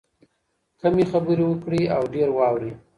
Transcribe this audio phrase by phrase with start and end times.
[0.81, 2.71] کمې خبرې وکړئ او ډېر واورئ.